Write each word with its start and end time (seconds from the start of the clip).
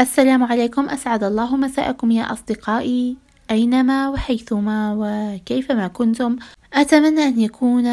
السلام 0.00 0.42
عليكم. 0.42 0.88
أسعد 0.88 1.24
الله 1.24 1.56
مساءكم 1.56 2.10
يا 2.10 2.32
أصدقائي 2.32 3.16
أينما 3.50 4.08
وحيثما 4.08 4.94
وكيفما 4.98 5.88
كنتم. 5.88 6.36
أتمنى 6.74 7.22
أن 7.22 7.40
يكون 7.40 7.86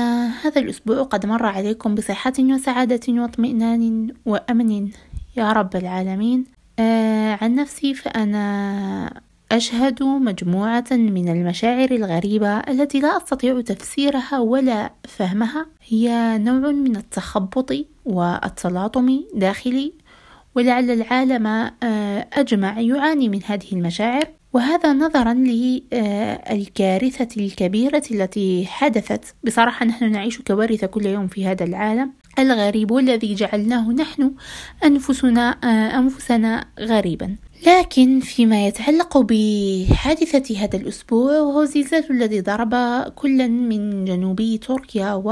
هذا 0.43 0.61
الأسبوع 0.61 1.03
قد 1.03 1.25
مر 1.25 1.45
عليكم 1.45 1.95
بصحة 1.95 2.33
وسعادة 2.39 2.99
واطمئنان 3.09 4.11
وأمن. 4.25 4.89
يا 5.37 5.51
رب 5.51 5.75
العالمين. 5.75 6.45
آه 6.79 7.37
عن 7.41 7.55
نفسي 7.55 7.93
فأنا 7.93 9.21
أشهد 9.51 10.03
مجموعة 10.03 10.85
من 10.91 11.29
المشاعر 11.29 11.91
الغريبة 11.91 12.57
التي 12.57 12.99
لا 12.99 13.17
أستطيع 13.17 13.61
تفسيرها 13.61 14.39
ولا 14.39 14.91
فهمها. 15.03 15.65
هي 15.87 16.37
نوع 16.37 16.71
من 16.71 16.95
التخبط 16.95 17.73
والتلاطم 18.05 19.23
داخلي. 19.35 19.93
ولعل 20.55 20.91
العالم 20.91 21.47
آه، 21.47 22.27
أجمع 22.33 22.79
يعاني 22.79 23.29
من 23.29 23.39
هذه 23.45 23.71
المشاعر. 23.73 24.27
وهذا 24.53 24.93
نظرا 24.93 25.33
للكارثة 25.33 27.27
الكبيرة 27.37 28.03
التي 28.11 28.65
حدثت. 28.65 29.35
بصراحة 29.43 29.85
نحن 29.85 30.11
نعيش 30.11 30.41
كوارث 30.41 30.85
كل 30.85 31.05
يوم 31.05 31.27
في 31.27 31.47
هذا 31.47 31.63
العالم. 31.63 32.11
الغريب 32.39 32.91
والذي 32.91 33.33
جعلناه 33.33 33.91
نحن 33.91 34.31
أنفسنا 34.85 35.57
آه، 35.63 35.99
أنفسنا 35.99 36.65
غريبا. 36.79 37.35
لكن 37.67 38.19
فيما 38.19 38.67
يتعلق 38.67 39.17
بحادثة 39.17 40.57
هذا 40.57 40.77
الأسبوع 40.77 41.39
وهو 41.39 41.61
الزلزال 41.61 42.11
الذي 42.11 42.41
ضرب 42.41 42.73
كلا 43.15 43.47
من 43.47 44.05
جنوبي 44.05 44.57
تركيا 44.57 45.23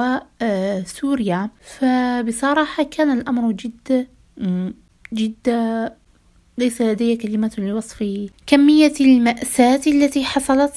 وسوريا 0.42 1.50
فبصراحة 1.62 2.84
كان 2.84 3.12
الأمر 3.20 3.52
جد 3.52 4.08
جدا 5.14 5.94
ليس 6.58 6.82
لدي 6.82 7.16
كلمة 7.16 7.52
لوصف 7.58 8.30
كمية 8.48 8.94
المأساة 9.02 9.82
التي 9.88 10.24
حصلت. 10.24 10.74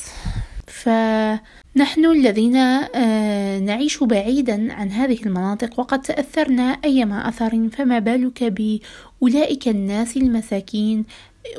فنحن 0.67 2.05
الذين 2.05 2.57
آه، 2.57 3.59
نعيش 3.59 4.05
بعيدا 4.05 4.73
عن 4.73 4.91
هذه 4.91 5.23
المناطق 5.27 5.81
وقد 5.81 6.03
تأثرنا 6.03 6.63
أيما 6.63 7.29
أثر 7.29 7.69
فما 7.69 7.99
بالك 7.99 8.45
بأولئك 8.45 9.69
الناس 9.69 10.17
المساكين 10.17 11.05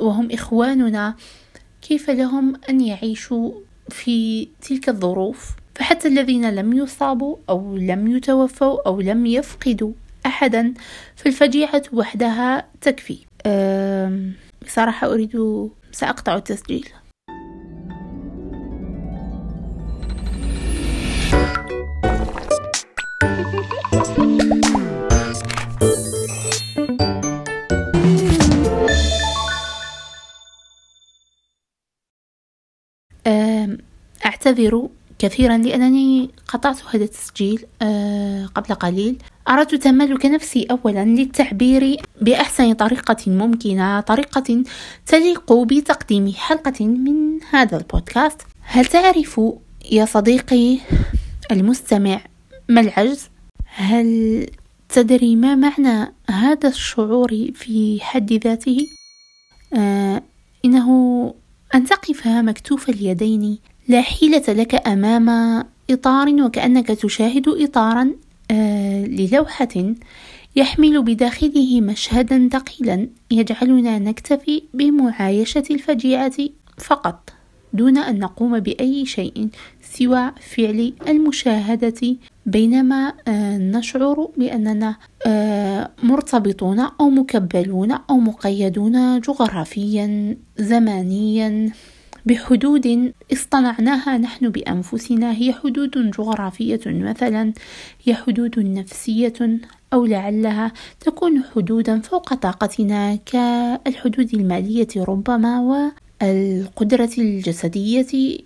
وهم 0.00 0.32
إخواننا؟ 0.32 1.14
كيف 1.82 2.10
لهم 2.10 2.52
أن 2.70 2.80
يعيشوا 2.80 3.52
في 3.88 4.48
تلك 4.62 4.88
الظروف؟ 4.88 5.50
فحتى 5.74 6.08
الذين 6.08 6.50
لم 6.50 6.72
يصابوا 6.72 7.36
أو 7.48 7.76
لم 7.76 8.16
يتوفوا 8.16 8.86
أو 8.86 9.00
لم 9.00 9.26
يفقدوا. 9.26 9.92
أحدا 10.26 10.74
فالفجيعة 11.16 11.82
وحدها 11.92 12.68
تكفي. 12.80 13.18
بصراحة 14.66 15.12
أريد 15.12 15.68
سأقطع 15.92 16.34
التسجيل. 16.36 16.88
أعتذر 34.26 34.88
كثيرا 35.18 35.58
لأنني 35.58 36.30
قطعت 36.48 36.76
هذا 36.90 37.04
التسجيل 37.04 37.66
آه، 37.82 38.46
قبل 38.46 38.74
قليل 38.74 39.18
أردت 39.48 39.74
تملك 39.74 40.26
نفسي 40.26 40.66
أولا 40.70 41.04
للتعبير 41.04 41.96
بأحسن 42.20 42.72
طريقة 42.72 43.16
ممكنة 43.26 44.00
طريقة 44.00 44.62
تليق 45.06 45.52
بتقديم 45.52 46.32
حلقة 46.32 46.86
من 46.86 47.38
هذا 47.50 47.76
البودكاست 47.76 48.42
هل 48.60 48.84
تعرف 48.86 49.40
يا 49.92 50.04
صديقي 50.04 50.78
المستمع 51.50 52.20
ما 52.68 52.80
العجز؟ 52.80 53.30
هل 53.64 54.46
تدري 54.88 55.36
ما 55.36 55.54
معنى 55.54 56.12
هذا 56.30 56.68
الشعور 56.68 57.50
في 57.54 57.98
حد 58.00 58.32
ذاته؟ 58.32 58.86
آه 59.74 60.22
إنه 60.64 61.34
أن 61.74 61.84
تقف 61.84 62.26
مكتوف 62.26 62.88
اليدين 62.88 63.58
لا 63.88 64.00
حيلة 64.00 64.42
لك 64.48 64.88
أمام 64.88 65.28
إطار 65.90 66.42
وكأنك 66.42 66.86
تشاهد 66.86 67.48
إطارا 67.48 68.12
آه 68.50 69.04
للوحة 69.04 69.94
يحمل 70.56 71.02
بداخله 71.02 71.80
مشهدا 71.80 72.48
ثقيلا 72.52 73.08
يجعلنا 73.30 73.98
نكتفي 73.98 74.62
بمعايشة 74.74 75.64
الفجيعة 75.70 76.32
فقط 76.78 77.30
دون 77.72 77.98
أن 77.98 78.18
نقوم 78.18 78.60
بأي 78.60 79.06
شيء 79.06 79.48
سوى 79.82 80.32
فعل 80.40 80.92
المشاهدة 81.08 82.16
بينما 82.46 83.12
آه 83.28 83.58
نشعر 83.58 84.28
بأننا 84.36 84.96
آه 85.26 85.90
مرتبطون 86.02 86.80
أو 86.80 87.10
مكبلون 87.10 87.92
أو 87.92 88.16
مقيدون 88.16 89.20
جغرافيا 89.20 90.36
زمانيا. 90.58 91.72
بحدود 92.26 93.12
اصطنعناها 93.32 94.18
نحن 94.18 94.48
بأنفسنا 94.48 95.32
هي 95.32 95.52
حدود 95.52 96.10
جغرافية 96.10 96.80
مثلا 96.86 97.52
هي 98.04 98.14
حدود 98.14 98.58
نفسية 98.58 99.58
أو 99.92 100.06
لعلها 100.06 100.72
تكون 101.00 101.42
حدودا 101.54 102.00
فوق 102.00 102.34
طاقتنا 102.34 103.16
كالحدود 103.16 104.34
المالية 104.34 104.88
ربما 104.96 105.60
والقدرة 106.22 107.10
الجسدية 107.18 108.38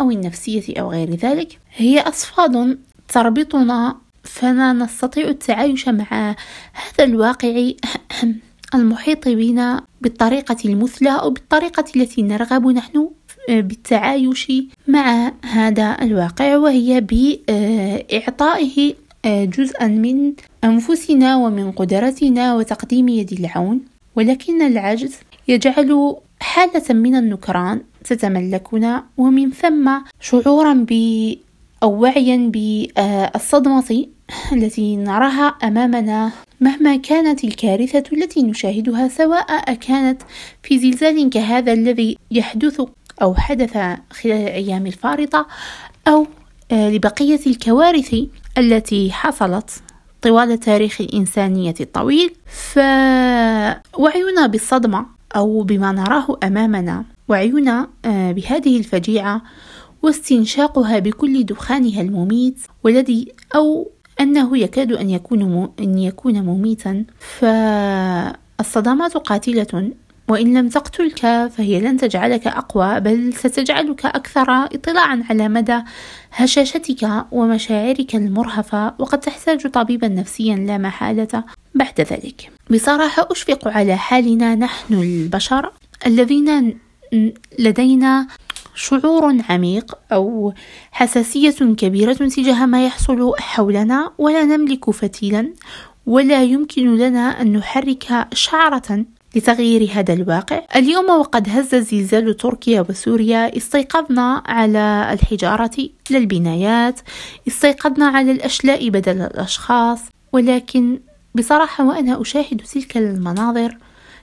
أو 0.00 0.10
النفسية 0.10 0.80
أو 0.80 0.90
غير 0.90 1.14
ذلك. 1.14 1.58
هي 1.76 2.00
أصفاد 2.00 2.78
تربطنا 3.08 3.96
فلا 4.24 4.72
نستطيع 4.72 5.28
التعايش 5.28 5.88
مع 5.88 6.36
هذا 6.72 7.04
الواقع. 7.04 7.70
المحيط 8.74 9.28
بنا 9.28 9.84
بالطريقة 10.00 10.56
المثلى 10.64 11.10
أو 11.10 11.30
بالطريقة 11.30 11.84
التي 11.96 12.22
نرغب 12.22 12.66
نحن 12.66 13.10
بالتعايش 13.48 14.52
مع 14.88 15.32
هذا 15.44 15.96
الواقع 16.02 16.56
وهي 16.56 17.00
بإعطائه 17.00 18.94
جزءا 19.26 19.86
من 19.86 20.32
أنفسنا 20.64 21.36
ومن 21.36 21.72
قدرتنا 21.72 22.54
وتقديم 22.54 23.08
يد 23.08 23.32
العون. 23.32 23.80
ولكن 24.16 24.62
العجز 24.62 25.14
يجعل 25.48 26.16
حالة 26.40 26.94
من 26.94 27.14
النكران 27.14 27.80
تتملكنا 28.04 29.04
ومن 29.16 29.50
ثم 29.50 29.90
شعورا 30.20 30.86
ب 30.90 30.92
أو 31.82 32.02
وعيا 32.02 32.50
بالصدمة 32.54 34.06
التي 34.52 34.96
نراها 34.96 35.46
أمامنا. 35.46 36.30
مهما 36.60 36.96
كانت 36.96 37.44
الكارثة 37.44 38.02
التي 38.12 38.42
نشاهدها 38.42 39.08
سواء 39.08 39.74
كانت 39.74 40.22
في 40.62 40.78
زلزال 40.78 41.30
كهذا 41.30 41.72
الذي 41.72 42.18
يحدث 42.30 42.80
أو 43.22 43.34
حدث 43.34 43.72
خلال 44.10 44.42
الأيام 44.42 44.86
الفارطة 44.86 45.46
أو 46.08 46.26
آه، 46.72 46.90
لبقية 46.90 47.40
الكوارث 47.46 48.16
التي 48.58 49.12
حصلت 49.12 49.70
طوال 50.22 50.60
تاريخ 50.60 51.00
الإنسانية 51.00 51.74
الطويل. 51.80 52.34
فوعينا 52.46 54.46
بالصدمة 54.46 55.06
أو 55.36 55.62
بما 55.62 55.92
نراه 55.92 56.38
أمامنا. 56.44 57.04
وعينا 57.28 57.88
آه، 58.04 58.32
بهذه 58.32 58.78
الفجيعة 58.78 59.42
واستنشاقها 60.02 60.98
بكل 60.98 61.44
دخانها 61.44 62.00
المميت 62.00 62.58
والذي 62.84 63.32
أو 63.54 63.90
أنه 64.20 64.58
يكاد 64.58 64.92
أن 64.92 65.10
يكون 65.10 65.72
أن 65.80 65.98
يكون 65.98 66.42
مميتا 66.42 67.04
فالصدمات 67.18 69.16
قاتلة 69.16 69.92
وإن 70.28 70.58
لم 70.58 70.68
تقتلك 70.68 71.20
فهي 71.56 71.80
لن 71.80 71.96
تجعلك 71.96 72.46
أقوى 72.46 73.00
بل 73.00 73.32
ستجعلك 73.34 74.06
أكثر 74.06 74.50
اطلاعا 74.50 75.24
على 75.30 75.48
مدى 75.48 75.80
هشاشتك 76.32 77.08
ومشاعرك 77.32 78.14
المرهفة 78.16 78.94
وقد 78.98 79.20
تحتاج 79.20 79.66
طبيبا 79.66 80.08
نفسيا 80.08 80.56
لا 80.56 80.78
محالة 80.78 81.44
بعد 81.74 82.00
ذلك. 82.00 82.50
بصراحة 82.70 83.28
أشفق 83.30 83.68
على 83.68 83.96
حالنا 83.96 84.54
نحن 84.54 84.94
البشر 84.94 85.72
الذين 86.06 86.78
لدينا 87.58 88.26
شعور 88.78 89.36
عميق 89.48 89.98
أو 90.12 90.52
حساسية 90.90 91.74
كبيرة 91.76 92.12
تجاه 92.12 92.66
ما 92.66 92.86
يحصل 92.86 93.32
حولنا 93.38 94.12
ولا 94.18 94.44
نملك 94.44 94.90
فتيلا 94.90 95.52
ولا 96.06 96.42
يمكن 96.42 96.96
لنا 96.96 97.42
أن 97.42 97.52
نحرك 97.52 98.26
شعرة 98.32 99.04
لتغيير 99.36 99.90
هذا 99.92 100.14
الواقع. 100.14 100.62
اليوم 100.76 101.10
وقد 101.10 101.48
هز 101.48 101.74
زلزال 101.74 102.36
تركيا 102.36 102.86
وسوريا 102.88 103.56
استيقظنا 103.56 104.42
على 104.46 105.08
الحجارة 105.12 105.88
للبنايات 106.10 107.00
استيقظنا 107.48 108.06
على 108.06 108.32
الأشلاء 108.32 108.88
بدل 108.88 109.20
الأشخاص. 109.20 110.00
ولكن 110.32 111.00
بصراحة 111.34 111.84
وأنا 111.84 112.22
أشاهد 112.22 112.62
تلك 112.74 112.96
المناظر 112.96 113.76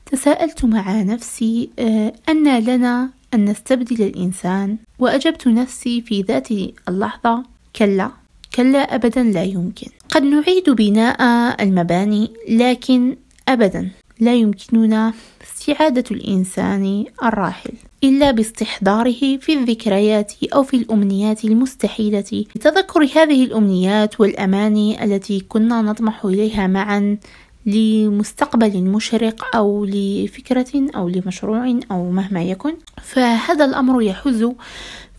تساءلت 0.05 0.65
مع 0.65 1.01
نفسي 1.01 1.69
آه، 1.79 2.13
أن 2.29 2.59
لنا 2.59 3.09
أن 3.35 3.45
نستبدل 3.45 4.01
الإنسان 4.05 4.77
وأجبت 4.99 5.47
نفسي 5.47 6.01
في 6.01 6.21
ذات 6.21 6.47
اللحظة 6.89 7.43
كلا 7.75 8.11
كلا 8.55 8.79
أبدا 8.95 9.23
لا 9.23 9.43
يمكن. 9.43 9.87
قد 10.09 10.23
نعيد 10.23 10.69
بناء 10.69 11.19
المباني 11.63 12.31
لكن 12.49 13.15
أبدا 13.47 13.89
لا 14.19 14.33
يمكننا 14.33 15.13
استعادة 15.43 16.03
الإنسان 16.11 17.05
الراحل. 17.23 17.71
إلا 18.03 18.31
باستحضاره 18.31 19.37
في 19.37 19.53
الذكريات 19.53 20.33
أو 20.53 20.63
في 20.63 20.77
الأمنيات 20.77 21.45
المستحيلة. 21.45 22.45
لتذكر 22.55 23.03
هذه 23.15 23.43
الأمنيات 23.43 24.19
والأماني 24.19 25.03
التي 25.03 25.39
كنا 25.39 25.81
نطمح 25.81 26.25
إليها 26.25 26.67
معا 26.67 27.17
لمستقبل 27.65 28.83
مشرق 28.83 29.55
أو 29.55 29.85
لفكرة 29.85 30.89
أو 30.95 31.09
لمشروع 31.09 31.79
أو 31.91 32.11
مهما 32.11 32.43
يكن 32.43 32.73
فهذا 33.03 33.65
الأمر 33.65 34.01
يحز 34.01 34.51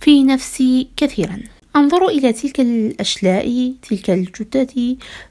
في 0.01 0.23
نفسي 0.23 0.89
كثيرا. 0.97 1.39
أنظر 1.77 2.09
إلى 2.09 2.33
تلك 2.33 2.61
الأشلاء 2.61 3.75
تلك 3.83 4.11
الجثث 4.11 4.79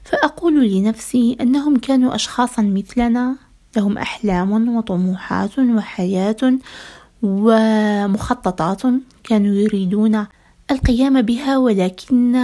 فأقول 0.04 0.70
لنفسي 0.70 1.36
أنهم 1.40 1.76
كانوا 1.76 2.14
أشخاصا 2.14 2.62
مثلنا. 2.62 3.36
لهم 3.76 3.98
أحلام 3.98 4.76
وطموحات 4.76 5.58
وحياة 5.58 6.58
ومخططات 7.22 8.82
كانوا 9.24 9.54
يريدون 9.54 10.26
القيام 10.70 11.22
بها 11.22 11.58
ولكن 11.58 12.34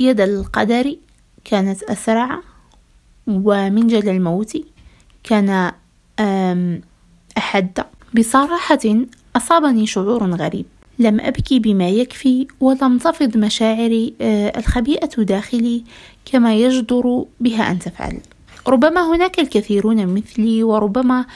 يد 0.00 0.20
القدر 0.20 0.96
كانت 1.44 1.82
أسرع. 1.82 2.40
ومنجل 3.30 4.08
الموت 4.08 4.52
كان 5.24 5.72
أحد. 7.38 7.84
بصراحة 8.14 8.78
أصابني 9.36 9.86
شعور 9.86 10.34
غريب. 10.34 10.66
لم 10.98 11.20
أبكي 11.20 11.58
بما 11.58 11.88
يكفي 11.88 12.46
ولم 12.60 12.98
تفض 12.98 13.36
مشاعري 13.36 14.14
آه، 14.20 14.58
الخبيئة 14.58 15.22
داخلي 15.22 15.84
كما 16.24 16.54
يجدر 16.54 17.24
بها 17.40 17.70
أن 17.70 17.78
تفعل. 17.78 18.20
ربما 18.68 19.14
هناك 19.14 19.40
الكثيرون 19.40 20.06
مثلي 20.06 20.62
وربما 20.62 21.26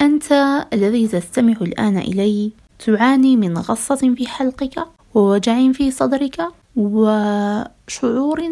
أنت 0.00 0.32
الذي 0.72 1.08
تستمع 1.08 1.56
الآن 1.60 1.98
إلي 1.98 2.50
تعاني 2.86 3.36
من 3.36 3.58
غصة 3.58 4.14
في 4.16 4.26
حلقك 4.26 4.86
ووجع 5.14 5.72
في 5.72 5.90
صدرك 5.90 6.42
وشعور 6.76 8.42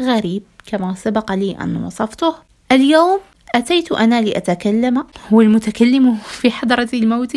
غريب 0.00 0.42
كما 0.66 0.94
سبق 0.94 1.32
لي 1.32 1.56
أن 1.60 1.84
وصفته. 1.84 2.34
اليوم 2.72 3.20
أتيت 3.54 3.92
أنا 3.92 4.20
لأتكلم 4.20 5.04
هو 5.32 5.40
المتكلم 5.40 6.16
في 6.16 6.50
حضرة 6.50 6.88
الموت 6.94 7.36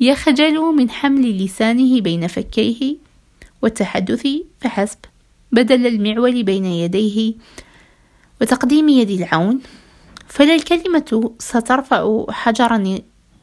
يخجل 0.00 0.60
من 0.60 0.90
حمل 0.90 1.44
لسانه 1.44 2.00
بين 2.00 2.26
فكيه 2.26 2.96
والتحدث 3.62 4.28
فحسب. 4.60 4.98
بدل 5.52 5.86
المعول 5.86 6.42
بين 6.42 6.64
يديه 6.64 7.34
وتقديم 8.40 8.88
يد 8.88 9.10
العون 9.10 9.60
فلا 10.28 10.54
الكلمة 10.54 11.32
سترفع 11.38 12.24
حجرا 12.30 12.98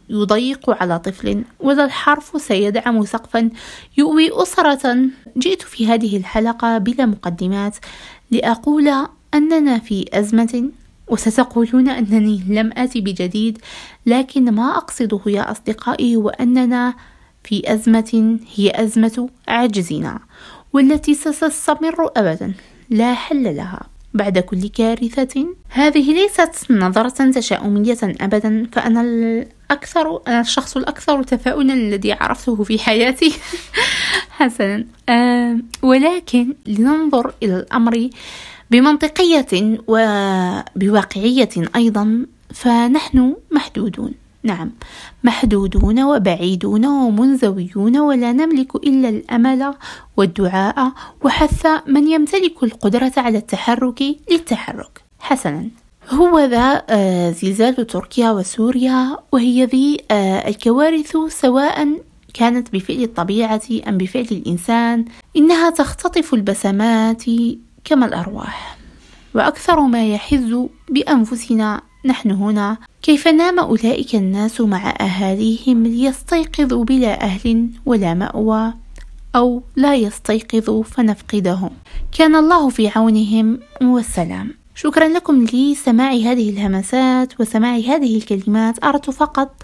يضيق 0.10 0.70
على 0.70 1.00
طفل 1.00 1.44
ولا 1.60 1.86
الحرف 1.86 2.42
سيدعم 2.42 3.06
سقفا 3.06 3.50
يؤوي 3.98 4.30
أسرة. 4.44 4.98
جئت 5.38 5.62
في 5.62 5.88
هذه 5.88 6.18
الحلقة 6.18 6.78
بلا 6.78 7.06
مقدمات. 7.06 7.78
لأقول 8.32 8.92
أننا 9.34 9.80
في 9.80 10.06
أزمة 10.14 10.70
وستقولون 11.08 11.90
أنني 11.90 12.44
لم 12.48 12.72
آتي 12.78 13.02
بجديد 13.02 13.58
لكن 14.06 14.52
ما 14.52 14.78
أقصده 14.78 15.20
يا 15.28 15.52
أصدقائي 15.52 16.16
هو 16.16 16.30
أننا 16.30 16.94
في 17.44 17.74
أزمة 17.74 18.40
هي 18.56 18.72
أزمة 18.84 19.30
عجزنا 19.48 20.20
والتي 20.74 21.14
ستستمر 21.14 22.12
أبدا 22.18 22.54
لا 22.90 23.14
حل 23.14 23.56
لها 23.56 23.92
بعد 24.14 24.40
كل 24.40 24.68
كارثة. 24.70 25.46
هذه 25.70 26.14
ليست 26.14 26.72
نظرة 26.72 27.32
تشاؤمية 27.32 27.98
أبدا 28.04 28.68
فأنا 28.72 29.02
الأكثر 29.02 30.22
أنا 30.28 30.42
الشخص 30.42 30.78
الأكثر 30.78 31.24
تفاؤلا 31.24 31.74
الذي 31.74 32.14
عرفته 32.14 32.64
في 32.64 32.80
حياتي. 32.80 33.34
حسنا. 34.38 34.86
أه 35.10 35.31
ولكن 35.82 36.54
لننظر 36.68 37.34
إلى 37.44 37.56
الأمر 37.58 38.10
بمنطقية 38.72 39.80
وبواقعية 39.88 41.50
أيضا 41.76 42.26
فنحن 42.54 43.36
محدودون. 43.52 44.12
نعم 44.44 44.72
محدودون 45.24 46.04
وبعيدون 46.04 46.86
ومنزويون 46.86 47.98
ولا 47.98 48.32
نملك 48.32 48.76
إلا 48.76 49.10
الأمل 49.10 49.74
والدعاء 50.18 50.92
وحث 51.24 51.68
من 51.88 52.08
يمتلك 52.08 52.64
القدرة 52.64 53.12
على 53.18 53.38
التحرك 53.38 54.04
للتحرك. 54.32 55.02
حسنا. 55.20 55.68
هو 56.10 56.40
ذا 56.40 56.84
آه، 56.90 57.32
زلزال 57.32 57.88
تركيا 57.88 58.32
وسوريا 58.32 59.18
وهي 59.32 59.66
ذي 59.66 59.98
آه، 60.12 60.48
الكوارث 60.48 61.18
سواء 61.28 61.88
كانت 62.34 62.74
بفعل 62.74 63.04
الطبيعة 63.04 63.62
أم 63.88 63.98
بفعل 63.98 64.28
الإنسان 64.32 65.06
إنها 65.38 65.70
تختطف 65.70 66.34
البسمات 66.34 67.24
كما 67.84 68.06
الأرواح. 68.06 68.78
وأكثر 69.36 69.80
ما 69.80 70.14
يحز 70.14 70.58
بأنفسنا 70.90 71.82
نحن 72.06 72.32
هنا 72.32 72.78
كيف 73.02 73.28
نام 73.28 73.60
أولئك 73.60 74.16
الناس 74.16 74.62
مع 74.62 74.94
أهاليهم 75.02 75.84
ليستيقظوا 75.84 76.84
بلا 76.84 77.22
أهل 77.22 77.70
ولا 77.86 78.14
مأوى 78.14 78.74
أو 79.36 79.64
لا 79.76 79.96
يستيقظوا 79.96 80.84
فنفقدهم؟ 80.84 81.70
كان 82.12 82.36
الله 82.36 82.70
في 82.70 82.88
عونهم 82.88 83.60
والسلام. 83.82 84.54
شكرا 84.76 85.08
لكم 85.08 85.46
لسماع 85.54 86.12
هذه 86.12 86.50
الهمسات 86.50 87.40
وسماع 87.40 87.76
هذه 87.76 88.18
الكلمات. 88.18 88.84
أردت 88.84 89.10
فقط 89.10 89.64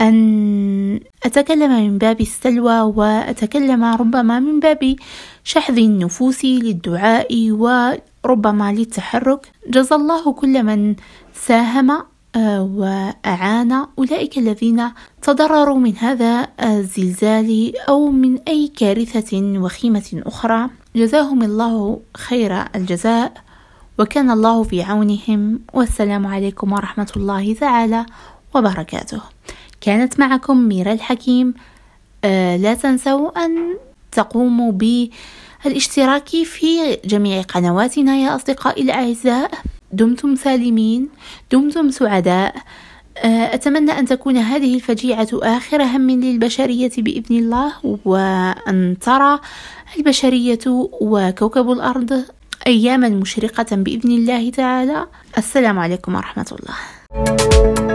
أن 0.00 1.00
أتكلم 1.24 1.70
من 1.84 1.98
باب 1.98 2.20
السلوى 2.20 2.80
وأتكلم 2.80 3.84
ربما 3.84 4.40
من 4.40 4.60
باب 4.60 4.96
شحذ 5.44 5.78
النفوس 5.78 6.44
للدعاء 6.44 7.50
وربما 7.50 8.72
للتحرك. 8.72 9.52
جزى 9.68 9.94
الله 9.94 10.32
كل 10.32 10.62
من 10.62 10.94
ساهم 11.34 11.90
آه، 12.36 12.62
وأعان. 12.62 13.86
أولئك 13.98 14.38
الذين 14.38 14.90
تضرروا 15.22 15.78
من 15.78 15.96
هذا 15.96 16.48
الزلزال 16.60 17.72
أو 17.88 18.10
من 18.10 18.38
أي 18.48 18.68
كارثة 18.68 19.42
وخيمة 19.58 20.22
أخرى. 20.26 20.70
جزاهم 20.96 21.42
الله 21.42 22.00
خير 22.16 22.64
الجزاء 22.74 23.32
وكان 23.98 24.30
الله 24.30 24.62
في 24.62 24.82
عونهم. 24.82 25.60
والسلام 25.74 26.26
عليكم 26.26 26.72
ورحمة 26.72 27.12
الله 27.16 27.54
تعالى 27.54 28.06
وبركاته. 28.54 29.35
كانت 29.80 30.20
معكم 30.20 30.56
ميرا 30.56 30.92
الحكيم. 30.92 31.54
آه 32.24 32.56
لا 32.56 32.74
تنسوا 32.74 33.44
أن 33.44 33.76
تقوموا 34.12 34.72
بالاشتراك 34.72 36.28
في 36.28 36.98
جميع 37.04 37.42
قنواتنا 37.42 38.16
يا 38.16 38.36
أصدقائي 38.36 38.82
الأعزاء. 38.82 39.50
دمتم 39.92 40.34
سالمين 40.34 41.08
دمتم 41.52 41.90
سعداء. 41.90 42.54
آه، 43.18 43.54
أتمنى 43.54 43.92
أن 43.92 44.06
تكون 44.06 44.36
هذه 44.36 44.74
الفجيعة 44.74 45.28
آخر 45.32 45.82
هم 45.82 46.10
للبشرية 46.10 46.90
بإذن 46.98 47.36
الله 47.36 47.72
وأن 48.04 48.96
ترى 49.00 49.40
البشرية 49.96 50.58
وكوكب 51.00 51.70
الأرض 51.70 52.24
أياما 52.66 53.08
مشرقة 53.08 53.76
بإذن 53.76 54.10
الله 54.10 54.50
تعالى. 54.50 55.06
السلام 55.38 55.78
عليكم 55.78 56.14
ورحمة 56.14 56.56
الله. 56.58 57.85